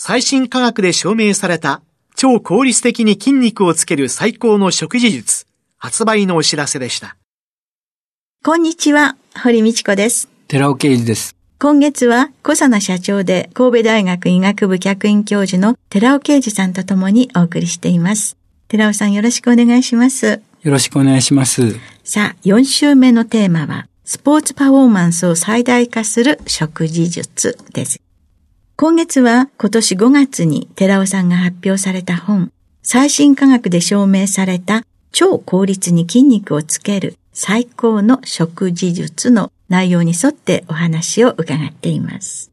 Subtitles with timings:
[0.00, 1.82] 最新科学で証明された
[2.14, 5.44] 超効率的に筋肉をつける最高の食事術、
[5.76, 7.16] 発売のお知らせでした。
[8.44, 10.28] こんにちは、堀道子です。
[10.46, 11.34] 寺尾啓治です。
[11.58, 18.36] 今月は小佐奈社長で神戸大学医学部客員教授の寺尾啓治さんと共にお送りしています。
[18.68, 20.40] 寺尾さんよろしくお願いします。
[20.62, 21.74] よろしくお願いします。
[22.04, 28.00] さあ、4週目のテーマは、スポーツパフォーマンスを最大化する食事術です。
[28.80, 32.52] 今月は今年5月に寺尾さんが発表された本、
[32.84, 42.52] 最新科学で証明された超効率に筋肉をつける最高の食事術の内容に沿ってお話を伺っています。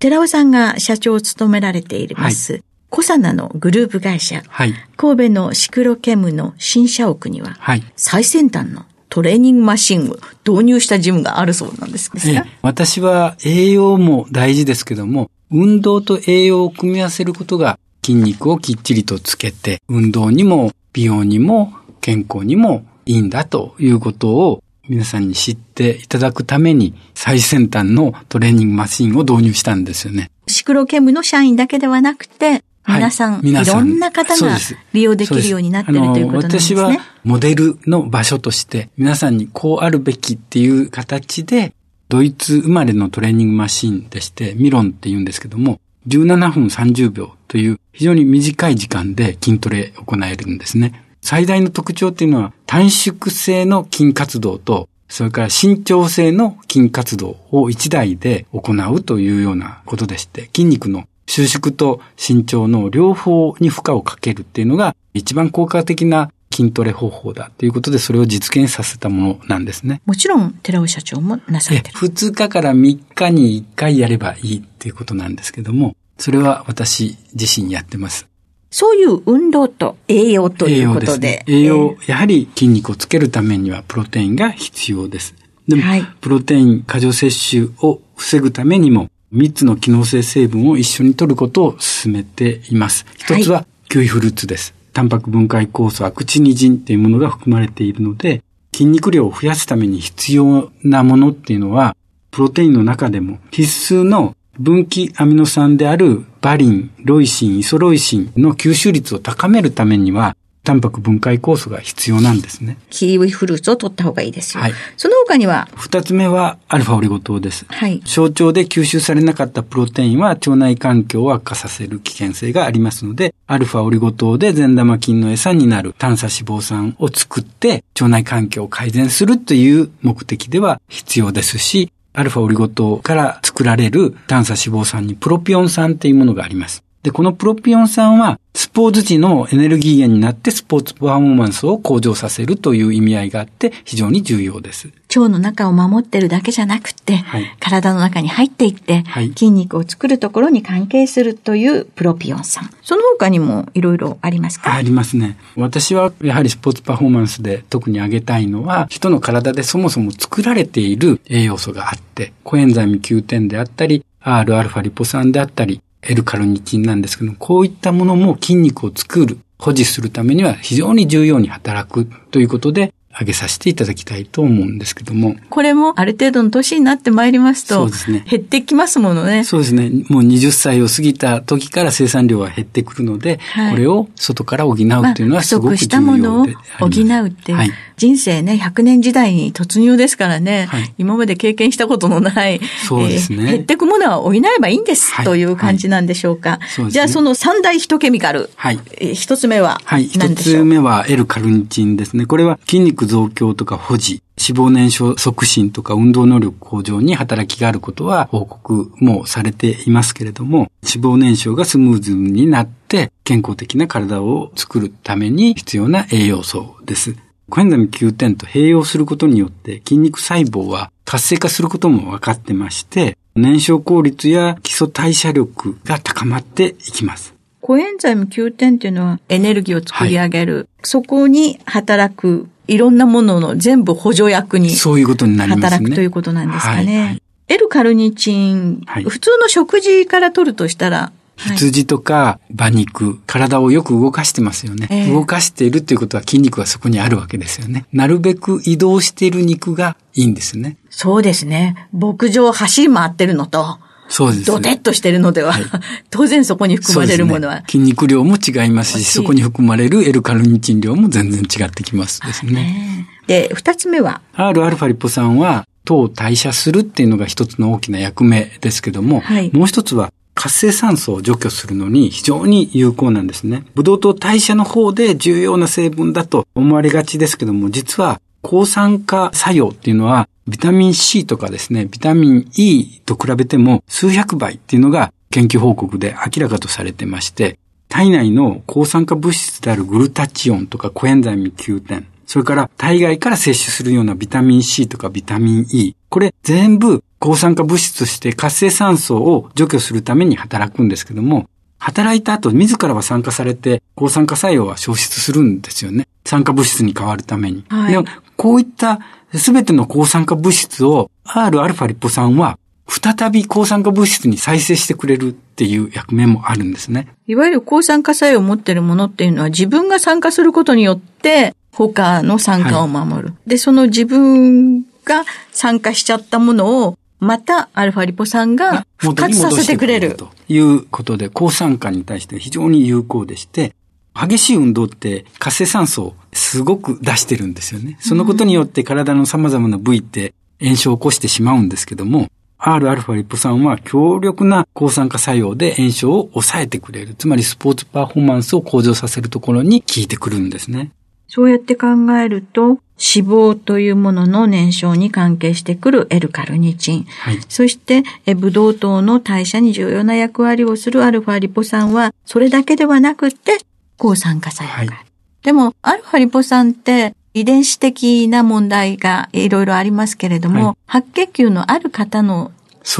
[0.00, 30.32] 寺尾さんが社長を務められています、はい、コサナのグループ会社、はい、神戸のシクロケムの新社屋には、はい、最先端のトレーニングマシンを導入したジムがあるそうなんですね、ええ、私は栄養も大事ですけども、運動と栄養を組み合わせることが筋肉をきっちりとつけて、運動にも美容にも健康にもいいんだということを皆さんに知っていただくために最先端のトレーニングマシンを導入したんですよね。
[30.48, 34.56] シクロケムの社員だけではなくて、皆さん、はい、皆さんいろんな方が
[34.92, 36.80] 利用できるようになっているということなんですね。
[36.80, 41.74] 私はモデルの場所として皆さんにこうあるべきっていう形で
[42.08, 51.04] ドイツ生まれのトレーニングマシンでしてミロンって言うんですけども17分30秒という非常に短い時間で筋トレ行えるんですね。
[51.24, 70.00] 最大の特徴っていうのは短縮性の筋活動と、それから伸長性の筋活動を一台で行うというようなことでして、筋肉の収縮と伸長の両方に負荷をかけるっていうのが一番効果的な筋トレ方法だということで、それを実現させたものなんですね。
[70.06, 71.98] もちろん、寺尾社長もなさってる。
[71.98, 78.28] 2日から3日に1回やればいいっていうことなんですけども、それは私自身やってます。
[78.70, 81.42] そういう運動と栄養ということで。
[81.48, 85.34] 栄養、ね、やはり筋肉をつけるためにはプロテインが必要です。
[85.66, 93.04] でも、はい、プロテイン過剰摂取を防ぐためにも、3つの機能性成分を一緒に摂ることを進めています。
[93.16, 94.74] 一つは、キウイフルーツです。
[94.92, 101.96] タンパク分解酵素アクチニジンというものが含まれているので、筋肉量を増やすために必要なものっていうのは、
[102.30, 112.78] プロテインの中でも必須の分岐アミノ酸であるバリン、ロイシン、イソロイシンの吸収率を高めるためには、タンパク分解酵素が必要なんですね。
[112.90, 114.62] キウイフルーツを取った方がいいですよ。
[114.62, 114.72] はい。
[114.96, 115.68] その他には？
[115.76, 117.66] 二つ目はアルファオリゴ糖です。
[117.68, 118.00] はい。
[118.06, 136.83] 小腸で吸収されなかったプロテインは腸内環境を悪化させる危険性がありますので、アルファオリゴ糖で善玉菌の餌になる短鎖脂肪酸を作って腸内環境を改善するという目的では必要ですし、アルファオリゴ糖から作られる短鎖脂肪酸にプロピオン酸っていうものがあります。
[137.04, 144.88] で、このプロピオン酸はスポーツ時のエネルギー源になってスポーツパフォーマンスを向上させるという意味合いがあって非常に重要です。
[145.14, 152.70] 腸の中を守ってるだけじゃなくて、はい、体の中に入っていって、はい、筋肉を作るところに関係するというプロピオン酸。
[152.82, 154.72] その他にもいろいろありますか？
[154.72, 155.36] ありますね。
[155.56, 165.82] 私はやはりスポーツパフォーマンスで特に挙げたいのは、人の体でそもそも作られている栄養素があって、コエンザイム Q10 であったり、Rα リポ酸であったり、
[166.24, 175.36] カルニチンなんですけどこういったものも筋肉を作る、保持するためには非常に重要に働くということで、挙げさせていただきたいと思うんですけども。
[175.48, 178.24] これもある程度の年になってまいりますと、そうですね。
[178.28, 179.44] 減ってきますものね。
[179.44, 179.90] そうですね。
[180.08, 186.46] もう20歳を過ぎた時から生産量は減ってくるので、はい、これを外から補うっていうのはすごく重要で、まあ、不足したものを
[186.80, 187.58] 補うっていう。
[187.58, 196.58] はい、人生ね、100年時代に突入ですからね、はい、今まで経験したことのない、そうですね、えー、減っていくものは補えばいいんです、という感じなんでしょうか。
[196.78, 198.50] うね、じゃあその三大ヒトケミカル。
[198.56, 198.80] はい。
[199.14, 200.06] 一つ目ははい。
[200.06, 202.26] 一つ目は L カルニチンですね。
[202.26, 217.16] これは筋肉増強とか保持、脂肪燃焼促進とか運動能力向上に働きがあることは報告もされていますけれども、脂肪燃焼がスムーズになって健康的な体を作るために必要な栄養素です。
[217.50, 227.34] コエンザミ Q10 と併用することによって筋肉細胞は活性化することも分かってまして、燃焼効率や基礎代謝力が高まっていきます。
[227.60, 230.56] コエンザイム Q10 っていうのはエネルギーを作り上げる。
[230.56, 235.66] はい、そこに働くいろんなものの全部補助役にそういうことになりますね。
[235.66, 237.20] 働くということなんですかね。
[237.48, 244.86] L カルニチン、はい、普通の食事から取るとしたら、羊とか馬肉、体をよく動かしてますよね。
[244.90, 247.86] えー、動かしているということは筋肉がそこにあるわけですよね。
[247.92, 250.76] なるべく移動している肉がいいんですね。
[250.90, 251.88] そうですね。
[251.92, 253.78] 牧場走り回ってるのと、
[254.08, 254.44] そうです、ね。
[254.46, 255.64] ドテッとしてるのでは、はい、
[256.10, 263.06] 当然そこに含まれるものは、ね、筋肉量も違いますし、そこに含まれる L カルニチン量も全然違ってきますですね。
[263.26, 273.64] で、二つ目は ?Rα リポ酸は糖を代謝するっていうのが一つの大きな役目ですけども、はい、もう一つは活性酸素を除去するのに非常に有効なんですね。
[273.74, 287.58] ブドウ糖代謝の方で重要な成分だと思われがちですけども、実は抗酸化作用っていうのはビタミン C とかですね、ビタミン E と比べても数百倍っていうのが研究報告で明らかとされてまして、
[287.88, 306.06] 体内の抗酸化物質であるグルタチオンとかコエンザイム Q10、それから体外から摂取するようなビタミン C とかビタミン E、これ全部抗酸化物質として活性酸素を除去するために働くんですけども、働いた後自らは酸化されて抗酸化作用は消失するんですよね。
[306.26, 307.64] 酸化物質に変わるために。
[307.68, 308.04] はい、
[308.36, 309.00] こういった
[309.34, 317.08] すべての抗酸化物質を Rα リポ酸は再び抗酸化物質に再生してくれるっていう役目もあるんですね。
[317.26, 323.28] いわゆる抗酸化作用を持っているものっていうのは自分が酸化することによって他の酸化を守る。
[323.28, 330.14] はい、で、その自分が酸化しちゃったものをまたアルファリポ酸が復活させてくれる。
[330.16, 333.74] ということで、抗酸化に対して非常に有効でして、
[334.14, 337.98] 激しい運動って活性酸素をすごく出してるんですよね。
[338.00, 342.28] そのことによって体の様々な部位って炎症を起こしてしまうんですけども、
[342.58, 347.14] Rα リポ酸は強力な抗酸化作用で炎症を抑えてくれる。
[347.14, 350.90] つまりスポーツパフォーマンスを向上させるところに効いてくるんですね。
[351.28, 357.04] そうやって考えると、脂肪というものの燃焼に関係してくる L カルニチン。
[357.04, 358.04] はい、そして、
[358.36, 363.58] ブドウ糖の代謝に重要な役割をするアルファリポ酸は、それだけではなくて、
[363.96, 364.90] 抗酸化作用がある。
[364.90, 365.06] はい、
[365.42, 372.52] でも、アルファリポ酸って遺伝子的な問題がいろいろありますけれども、はい、白血球のある方の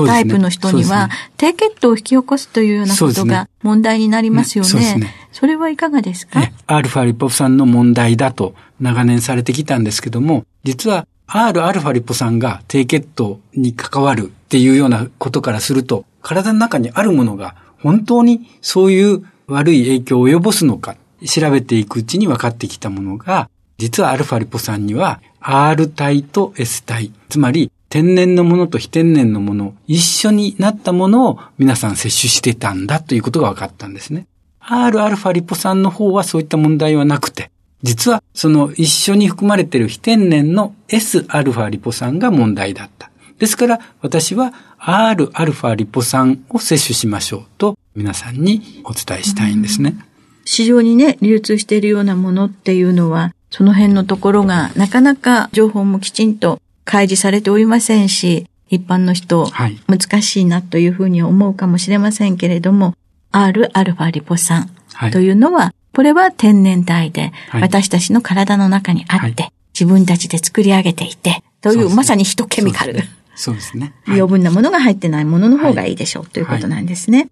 [0.06, 4.70] タイプの人には、低血糖を引き起こすというようなことが問題になりますよね。
[4.70, 5.14] そねね。
[5.30, 6.40] それはいかがですか？
[6.66, 20.95] アルファリポ酸の問題だと長年されてきたんですけども、実は Rα リポ酸が低血糖に関わるっていうようなことからすると、体の中にあるものが本当にそういう悪い影響を及ぼすのか、
[21.25, 34.27] 調べていくうちに分かってきたものが、実はアルファリポ酸には R 体と S 体、つまり天然のものと非天然のもの、一緒になったものを皆さん摂取してたんだということが分かったんですね。
[34.61, 37.49] Rα リポ酸の方はそういった問題はなくて、
[37.81, 43.09] 実はその一緒に含まれている非天然の Sα リポ酸が問題だった。
[43.39, 49.96] ですから私は Rα リポ酸を摂取しましょうと 皆さんにお伝えしたいんですね。
[50.44, 62.94] 市場にね、流通しているようなものっていうのは、その辺のところがなかなか情報もきちんと開示されておりませんし、一般の人、はい、難しいなというふうに思うかもしれませんけれども、
[63.32, 64.70] Rα リポ酸
[65.12, 72.96] というのは、はい、これは天然体で、私たちの体の中にあって、自分たちで作り上げていて、という、まさにヒトケミカル。
[73.36, 73.92] そうですね。
[74.06, 77.28] 余分なものが入ってないものの方がいいでしょう、ということなんですね。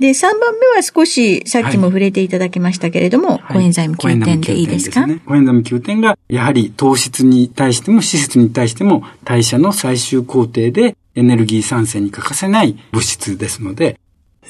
[0.00, 14.00] で、3番目は少し、さっきも触れていただきましたけれども、はい、コエンザイム Q10 でいいですか、ね、コエンザイム Q10 が、やはり糖質に対しても脂質に対しても代謝の最終工程でエネルギー産生に欠かせない物質ですので、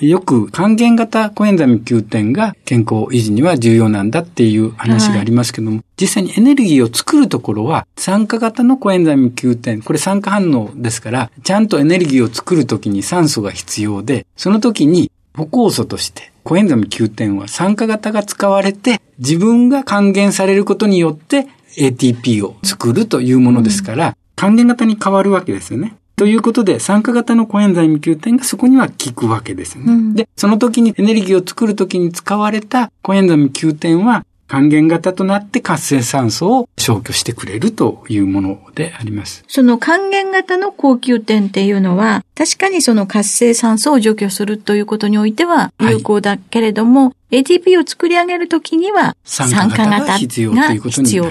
[0.01, 21.47] よく還元型コエンザイム Q 点が健康維持には重要なんだっていう話がありますけども、はい、実際にエネルギーを作るところは酸化型のコエンザイム Q 点、これ酸化反応ですから、ちゃんとエネルギーを作るときに酸素が必要で、その時に歩酵素としてコエンザイム Q 点は酸化型が使われて、自分が還元されることによって
[21.79, 25.97] ATP を作るというものですから、うん、還元型に変わるわけですよね。
[26.17, 29.93] ということで、酸化型のコエンザイム Q 点がそこには効くわけですよね。
[29.93, 39.45] うん、で、その時にエネルギーを作る時に使われたコエンザイム Q 点は還元型となって活性酸素を消去してくれるというものであります。
[39.49, 50.53] その還元型の高級点っていうのは、確かにその活性酸素を除去するということにおいては有効だけれども、はい、ATP を作り上げるときには酸化型が必要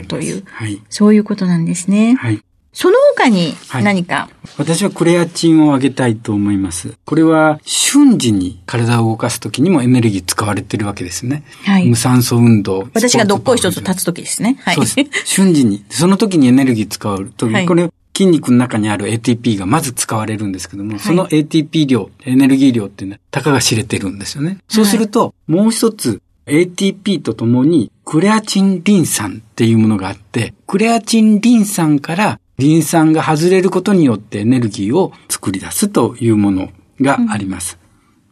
[0.01, 2.15] という、はい、そういうことなんですね。
[2.15, 2.43] はい
[2.73, 6.97] その他に何か、はい、私はクレアチンを上げたいと思います。
[7.05, 11.43] これは瞬時に体を動かすときにもエネルギー使われてるわけですね。
[11.65, 12.89] はい、無酸素運動。
[12.93, 14.57] 私がどっこい一つ立つときですね。
[14.61, 14.75] はい。
[14.75, 15.25] そうです。
[15.25, 15.85] 瞬時に。
[15.89, 24.59] その時にエネルギー使うとき、はい、これ筋肉の中にある ATP がまず使われるんですけども、はい、その ATP 量、エネルギー量っていうのは、たかが知れてるんですよね。
[24.67, 36.69] そうすると、もう一つ、ATP とともに、クレアチンリン酸っていうものがあって、クレアチンリン酸からリン酸が外れることによってエネルギーを作り出すというもの
[37.01, 37.77] があります。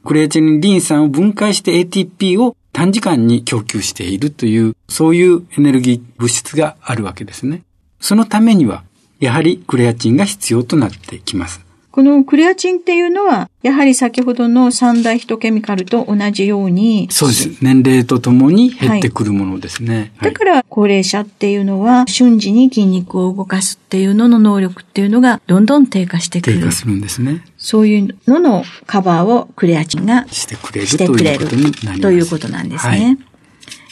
[0.05, 7.63] クレアチンリン酸を分解して ATP を短時間に供給しているという、そういうエネルギー物質があるわけですね。
[7.99, 8.83] そのためには、
[9.19, 11.65] やはりクレアチンが必要となってきます。
[11.91, 17.09] このクレアチンっていうのは、やはり先ほどの三大ヒトケミカルと同じように。
[17.11, 17.57] そうです。
[17.61, 20.13] 年齢とともに減ってくるものですね。
[20.17, 26.59] はい、だから、高齢者っていうのは、瞬時に筋肉を動かすっていうのの能力っていうのが、どんどん低下してくる。
[26.59, 27.43] 低下するんですね。
[27.57, 32.01] そういうののカバーをクレアチンがしてくれるということになります。
[32.01, 33.05] ということなんですね。
[33.05, 33.17] はい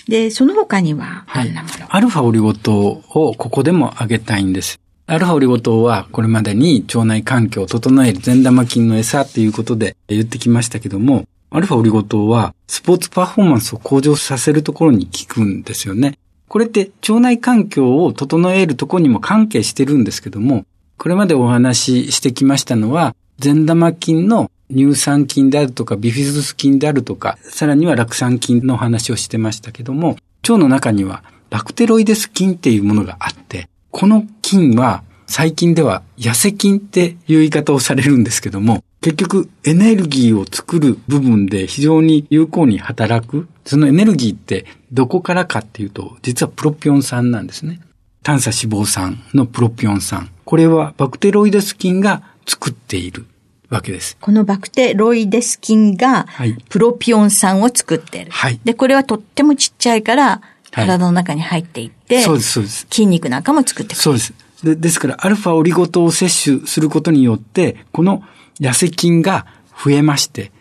[0.10, 1.54] で、その他には、はい、
[1.88, 3.04] アルファオリゴ糖を
[3.38, 4.80] ここでも挙げたいんです。
[5.12, 16.20] アルファオリゴ糖はこれまでに腸内環境を整える善玉菌の餌ということで言ってきましたけども、アルファオリゴ糖はスポーツパフォーマンスを向上させるところに効くんですよね。
[16.48, 20.68] これって腸内環境を整えるところにも関係してるんですけども、
[21.00, 43.48] これまでお話ししてきましたのは、善玉菌の乳酸菌であるとか、ビフィズス菌であるとか、さらには酪酸菌の話をしてましたけども、腸の中にはバクテロイデス菌っていうものがあって、この菌は最近では痩せ菌っていう言い方をされるんですけども、結局エネルギーを作る部分で非常に有効に働く。
[43.66, 47.80] そのエネルギーってどこからかっていうと、実はプロピオン酸なんですね。
[48.24, 50.30] 炭素脂肪酸のプロピオン酸。
[50.46, 53.26] これはバクテロイデス菌が作っている
[53.70, 54.18] わけです。
[54.20, 56.26] このバクテロイデス菌が、
[56.70, 58.32] プロピオン酸を作っている。
[58.32, 58.60] はい。
[58.64, 62.88] で、これはとってもちっちゃいから、体の中に入っていって、はい、そうです、そうです。
[62.90, 64.02] 筋肉なんかも作ってくる。
[64.02, 64.34] そうです。
[64.64, 68.24] でですから、アルファオリゴ糖を摂取することによって、この
[68.60, 69.46] 痩せ菌が
[69.84, 70.52] 増えまして、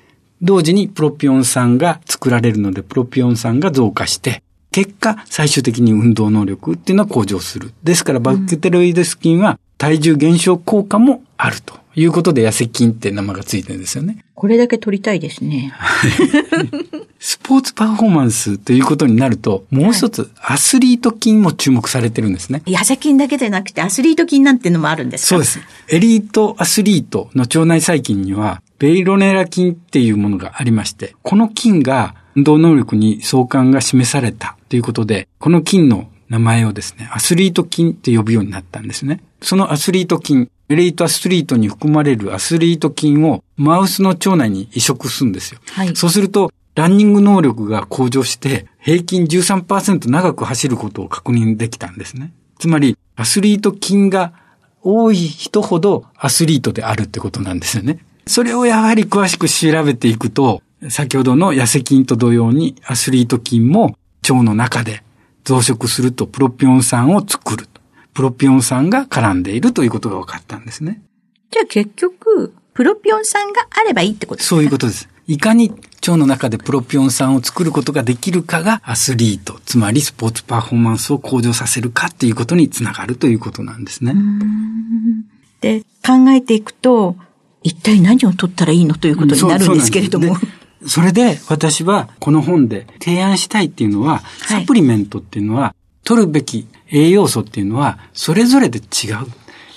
[0.40, 7.72] 同時にプロピオン酸が作られるので、プロピオン酸が増加して、結果、最終的に運動能力っていうのは向上する。
[7.82, 14.24] ですから、バクテロイデス菌は体重減少効果もあるということで、痩せ菌って名前がついてるんですよね。
[14.34, 15.72] これだけ取りたいですね。
[17.18, 22.62] スポーツパフォーマンスということになると、もう一つ、アスリート菌も注目されてるんですね。
[22.66, 25.28] 痩せ菌だけでなくて、アスリート菌なんていうのもあるんですか？
[25.28, 25.60] そうです。
[25.88, 39.20] エリートアスリートの腸内細菌には、ベイロネラ菌っていうものがありまして、この菌が運動能力に相関が示されたということで、この菌の名前をですね、アスリート菌って呼ぶようになったんですね。
[39.42, 45.60] そのアスリート菌、エレイトアスリートに含まれるアスリート菌をマウスの腸内に移植するんですよ。
[45.72, 52.32] はい、そうすると、ランニング能力が向上して、平均13%長く走ることを確認できたんですね。
[52.58, 54.32] つまり、アスリート菌が
[54.82, 58.04] 多い人ほどアスリートであるってことなんですよね。
[58.26, 65.02] それをやはり詳しく調べていくと、先ほどの痩せ菌と同様にアスリート菌も腸の中で
[65.44, 67.66] 増殖するとプロピオン酸を作る。
[68.18, 71.00] プロピオン酸が絡んでいるということが分かったんですね。
[71.52, 75.08] じゃあ結局、プロピオン酸があればいいってことですかそういうことです。
[75.28, 84.16] いかに腸の中でプロピオン酸を作ることができるかがアスリート、つまりスポーツパフォーマンスを向上させるかっていうことにつながるということなんですね。
[85.60, 87.14] で、考えていくと、
[87.62, 90.36] 一体何を取ったらいいのということになるんですけれども。
[90.88, 95.72] それで私はこの本で提案したいっていうのは、サプリメントっていうのは、
[96.02, 98.84] 取るべき栄養素っていうのはそれぞれで違う。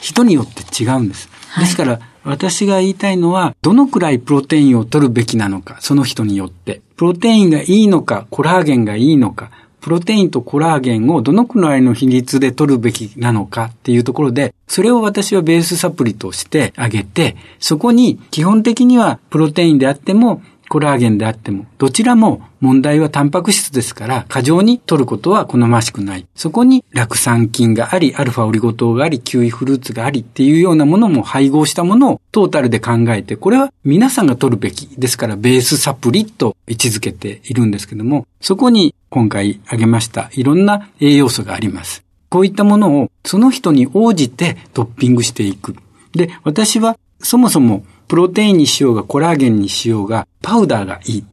[0.01, 1.29] 人によって違うんです。
[1.59, 6.81] ですから、私が言いたいのは、どのくらいプロテインを取るべきなのか、その人によって。
[6.95, 26.25] プロテインがいいのか、コラーゲンがいいのか、プロテインとコラーゲンをどのくらいの比率で取るべきなのかっていうところで、それを私はベースサプリとしてあげて、そこに基本的にはプロテインであってもコラーゲンであっても、どちらも問題はタンパク質ですから、過剰に取ることは好ましくない。
[26.33, 34.87] そこに酪酸菌があり、アルファオリゴ糖があり、キウイフルーツがありっていうようなものも配合したものをトータルで考えて、これは皆さんが取るべき。
[34.97, 42.05] ですから、ベースサプリと位置づけているんですけども、そこに今回挙げましたいろんな栄養素があります。
[42.29, 45.75] こういったものをその人に応じてトッピングしていく。
[46.13, 51.25] で、私はそもそもプロテインにしようがコラーゲンにしようが、パウダーがいい。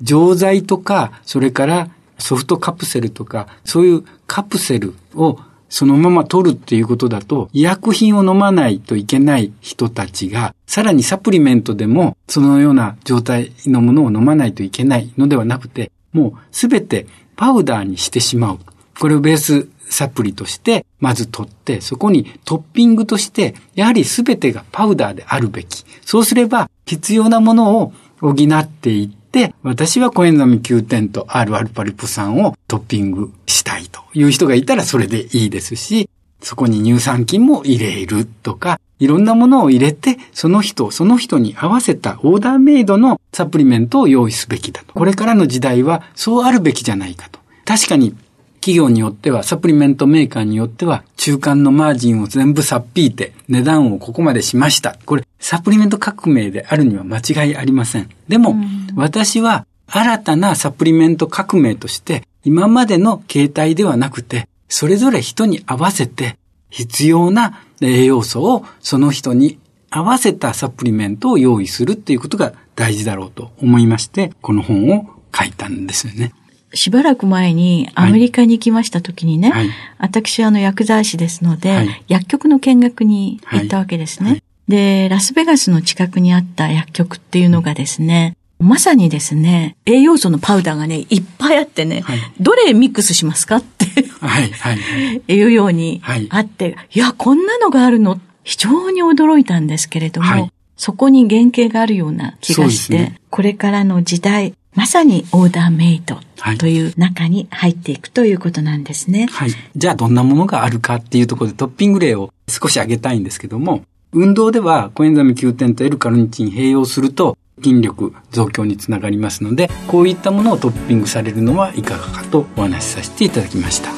[0.00, 18.60] 錠剤とか、それからソフトカプセルとか、そういうカプセルをそのまま取るっていうことだと、医薬品を飲まないといけない人たちが、さらにサプリメントでも、そのような状態のものを飲まないといけないのではなくて、もうすべてパウダーにしてしまう。
[19.00, 25.84] これをベースサプリとしてまず取って、そこにトッピングとして、やはり全てがパウダーであるべき。
[26.04, 36.08] そうすれば必要なものを補っていって、私はコエンザミ Q 点と R アルパリポ酸をトッピングしたいという人がいたらそれでいいですし、
[36.42, 44.92] そこに乳酸菌も入れるとか、いろんなものを入れて、その人、その人に合わせたオーダーメイドのサプリメントを用意すべきだと。
[44.92, 47.40] これからの時代はそうあるべきじゃないかと。
[47.64, 48.14] 確かに
[48.60, 54.98] 企業によっては、サプリメントメーカーによっては、中間のマージンを全部さっぴいて、値段をここまでしました。
[55.06, 58.08] これ、サプリメント革命であるには間違いありません。
[58.28, 58.56] でも、
[58.94, 66.36] 私は、新たなサプリメント革命として、今までの形態ではなくて、それぞれ人に合わせて、
[66.68, 69.58] 必要な栄養素をその人に
[69.90, 76.32] 合わせたサプリメントを用意するっていうことが大事だろうと思いまして、この本を書いたんですよね。
[76.72, 92.04] しばらく前にアメリカに行きました時にね、はい、私あの薬剤師ですので、はい、薬局の見学に行ったわけですね、はい、で、ラスベガスの近くにあった薬局っていうのがですね、まさにですね、栄養素のパウダーがね、いっぱいあってね、
[92.38, 93.86] どれミックスしますかって
[94.20, 98.20] はいはい、いうようにあって、いや、こんなのがあるの？
[98.44, 106.18] 非常に驚いたんですけれども、そこに原型があるような気がして、ね、これからの時代、まさにオーダーメイド
[106.58, 109.26] という中に入っていくということなんですね。
[109.30, 109.50] はい。
[109.74, 123.90] じゃあどんなものがあるかっていうところでトッピング例を少し挙げたいんですけども、運動ではコエンザミ Q 点と L カルニチン併用すると筋力増強につながりますので、こういったものをトッピングされるのはいかがかとお話しさせていただきました。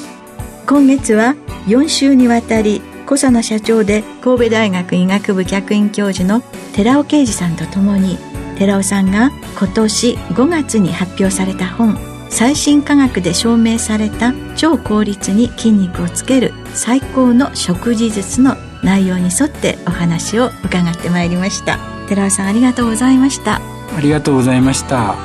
[0.67, 1.35] 今月は
[1.67, 6.41] 4週にわたり小佐奈社長で神戸大学医学部客員教授の
[6.75, 8.17] 寺尾啓二さんとともに
[8.63, 11.99] 寺尾さんが今年5月に発表された本
[12.31, 21.79] 最新科学で証明された超効率に筋肉をつける最高の食事術の内容に沿ってお話を伺ってまいりました。
[22.09, 23.57] 寺尾さんありがとうございました。
[23.97, 25.17] ありがとうございました。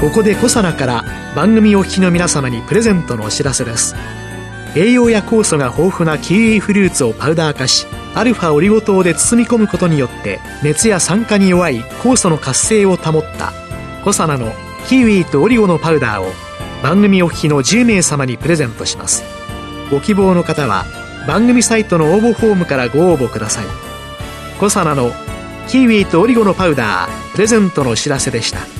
[0.00, 3.94] ここでコサナから番組お聞きの皆様にプレゼントのお知らせです。
[4.74, 13.52] 栄養や酵素が豊富なキウイフルーツをパウダー化しアルファオリゴ糖で包み込むことによって熱や酸化に弱い酵素の活性を保った
[14.04, 14.52] コサナの
[14.88, 16.32] キウイとオリゴのパウダーを
[16.82, 19.22] 番組お聞きの10名様にプレゼントします。
[19.90, 20.84] ご希望の方は
[21.28, 23.66] 番組サイトの応募フォームからご応募ください。
[24.58, 25.12] コサナの
[25.68, 28.79] キウイとオリゴのパウダープレゼントのお知らせでした。